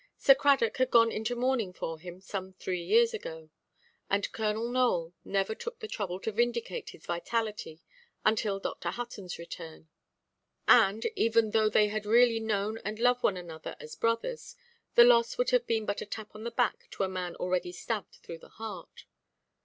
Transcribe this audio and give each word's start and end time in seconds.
Sir 0.17 0.33
Cradock 0.33 0.77
had 0.77 0.89
gone 0.89 1.11
into 1.11 1.35
mourning 1.35 1.73
for 1.73 1.99
him, 1.99 2.19
some 2.21 2.53
three 2.53 2.81
years 2.81 3.13
ago; 3.13 3.51
and 4.09 4.31
Colonel 4.31 4.67
Nowell 4.67 5.13
never 5.23 5.53
took 5.53 5.77
the 5.77 5.87
trouble 5.87 6.19
to 6.21 6.31
vindicate 6.31 6.89
his 6.89 7.05
vitality 7.05 7.83
until 8.25 8.59
Dr. 8.59 8.89
Huttonʼs 8.89 9.37
return. 9.37 9.89
And, 10.67 11.05
even 11.15 11.51
though 11.51 11.69
they 11.69 11.89
had 11.89 12.07
really 12.07 12.39
known 12.39 12.79
and 12.83 12.97
loved 12.97 13.21
one 13.21 13.37
another 13.37 13.75
as 13.79 13.93
brothers, 13.95 14.55
the 14.95 15.03
loss 15.03 15.37
would 15.37 15.51
have 15.51 15.67
been 15.67 15.85
but 15.85 16.01
a 16.01 16.07
tap 16.07 16.33
on 16.33 16.45
the 16.45 16.49
back 16.49 16.87
to 16.93 17.03
a 17.03 17.07
man 17.07 17.35
already 17.35 17.71
stabbed 17.71 18.15
through 18.23 18.39
the 18.39 18.49
heart. 18.49 19.05